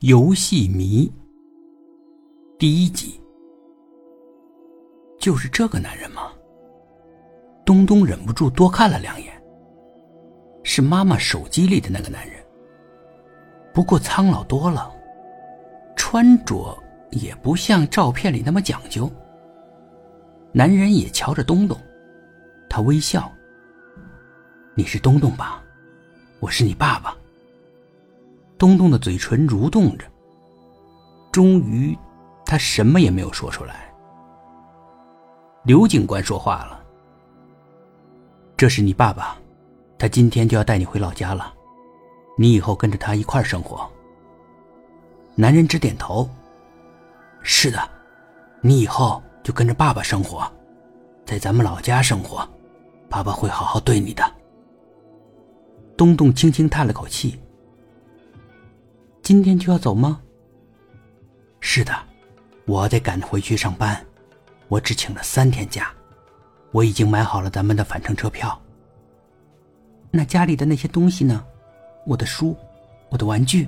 [0.00, 1.10] 游戏迷
[2.58, 3.20] 第一集，
[5.18, 6.32] 就是这个男人吗？
[7.64, 9.32] 东东忍不住多看了两眼。
[10.62, 12.42] 是妈妈手机里的那个男人，
[13.72, 14.92] 不过苍老多了，
[15.96, 16.76] 穿着
[17.10, 19.10] 也不像照片里那么讲究。
[20.52, 21.78] 男人也瞧着东东，
[22.68, 23.30] 他微笑
[24.74, 25.62] ：“你是东东吧？
[26.40, 27.16] 我是你爸爸。”
[28.58, 30.04] 东东的嘴唇蠕动着，
[31.32, 31.96] 终于，
[32.46, 33.92] 他什么也没有说出来。
[35.64, 36.84] 刘警官说话了
[38.56, 39.36] ：“这是你爸爸，
[39.98, 41.52] 他今天就要带你回老家了，
[42.38, 43.90] 你以后跟着他一块生活。”
[45.34, 46.28] 男人直点头
[47.42, 47.88] ：“是的，
[48.60, 50.46] 你以后就跟着爸爸生活，
[51.26, 52.48] 在咱们老家生活，
[53.08, 54.22] 爸爸会好好对你的。”
[55.96, 57.40] 东东轻轻叹了口气。
[59.24, 60.20] 今天就要走吗？
[61.58, 61.94] 是的，
[62.66, 63.98] 我得赶回去上班。
[64.68, 65.90] 我只请了三天假，
[66.72, 68.60] 我已经买好了咱们的返程车票。
[70.10, 71.42] 那家里的那些东西呢？
[72.04, 72.54] 我的书，
[73.08, 73.66] 我的玩具。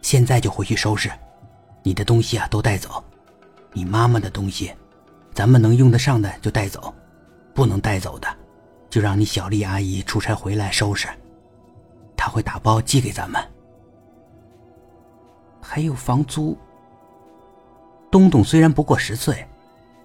[0.00, 1.10] 现在就回去收拾，
[1.82, 3.04] 你的东西啊都带走。
[3.74, 4.72] 你妈妈的东西，
[5.34, 6.94] 咱们能用得上的就带走，
[7.52, 8.28] 不能带走的，
[8.88, 11.08] 就让你小丽阿姨出差回来收拾，
[12.16, 13.38] 她会打包寄给咱们。
[15.66, 16.56] 还有房租。
[18.10, 19.44] 东东虽然不过十岁，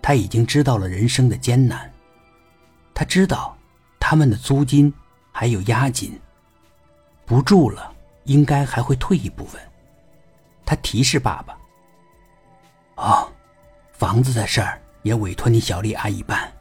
[0.01, 1.91] 他已经知道了人生的艰难。
[2.93, 3.55] 他知道
[3.99, 4.91] 他们的租金
[5.31, 6.19] 还有押金，
[7.25, 7.93] 不住了
[8.23, 9.61] 应该还会退一部分。
[10.65, 11.57] 他提示爸爸
[12.95, 13.29] ：“哦，
[13.91, 16.51] 房子的事儿也委托你小丽阿姨办。”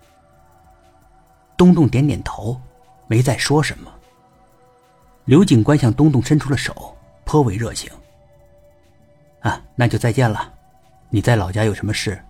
[1.57, 2.61] 东东点点头，
[3.07, 3.93] 没再说什么。
[5.25, 7.91] 刘警官向东东伸出了手，颇为热情。
[9.41, 10.53] 啊，那就再见了。
[11.11, 12.23] 你在老家有什么事，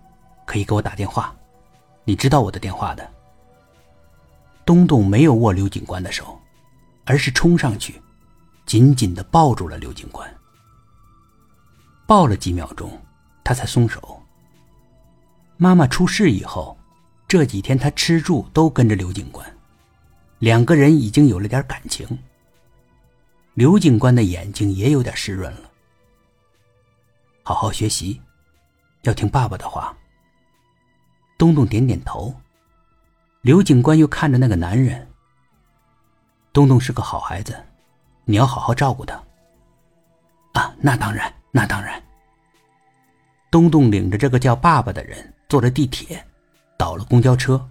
[0.45, 1.35] 可以给我打电话。
[2.03, 3.09] 你知道我的电话的。
[4.65, 6.39] 东东没有握刘警官的手，
[7.05, 8.01] 而是冲上去，
[8.65, 10.29] 紧紧的抱住了刘警官。
[12.07, 12.91] 抱了几秒钟，
[13.43, 14.21] 他才松手。
[15.57, 16.77] 妈妈出事以后，
[17.27, 19.45] 这几天他吃住都跟着刘警官，
[20.39, 22.07] 两个人已经有了点感情。
[23.55, 25.68] 刘警官的眼睛也有点湿润了。
[27.49, 28.21] 好好学习，
[29.01, 29.97] 要听爸爸的话。
[31.35, 32.31] 东东点点头。
[33.41, 35.07] 刘警官又看着那个男人。
[36.53, 37.59] 东东是个好孩子，
[38.25, 39.15] 你要好好照顾他。
[40.53, 41.99] 啊，那当然，那当然。
[43.49, 46.23] 东东领着这个叫爸爸的人坐着地铁，
[46.77, 47.67] 倒了公交车，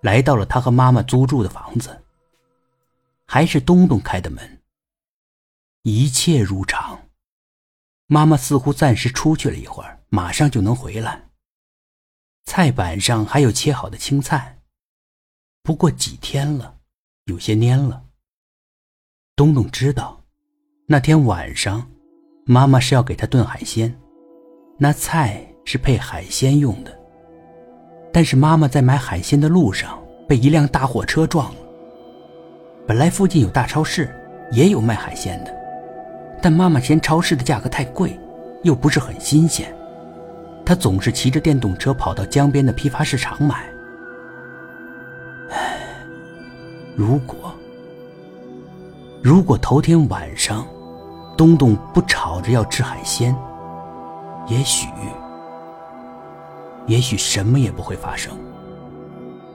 [0.00, 2.02] 来到了他和妈妈租住的房子。
[3.26, 4.62] 还是东东开的门。
[5.82, 6.98] 一切如常。
[8.10, 11.28] 妈妈似乎暂时出去了一会儿，马上就能回来。
[12.46, 14.60] 菜板上还有切好的青菜，
[15.62, 16.76] 不过几天了，
[17.26, 18.02] 有些蔫了。
[19.36, 20.24] 东东知道，
[20.86, 21.86] 那天晚上，
[22.46, 23.94] 妈妈是要给他炖海鲜，
[24.78, 26.98] 那菜是配海鲜用的。
[28.10, 31.60] 但是妈妈在买海鲜的路上被一辆大货车撞了。
[32.86, 34.10] 本来附近有大超市，
[34.50, 35.57] 也有卖海鲜的。
[36.40, 38.18] 但妈妈嫌超市的价格太贵，
[38.62, 39.74] 又不是很新鲜，
[40.64, 43.68] 她总是骑着电动车跑到江边的批发市场买。
[45.50, 45.78] 唉，
[46.94, 47.52] 如果
[49.22, 50.66] 如果头天晚上
[51.36, 53.34] 东东不吵着要吃海鲜，
[54.46, 54.88] 也许
[56.86, 58.32] 也许什么也不会发生。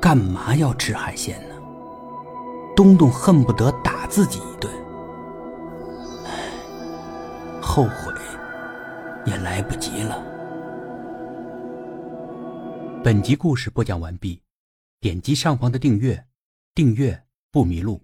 [0.01, 1.55] 干嘛要吃海鲜呢？
[2.75, 4.69] 东东恨不得打自己一顿。
[7.75, 8.13] 后悔
[9.25, 10.23] 也来不及了。
[13.03, 14.39] 本集故事播讲完毕，
[14.99, 16.23] 点击上方的订阅，
[16.75, 17.19] 订阅
[17.51, 17.99] 不迷路。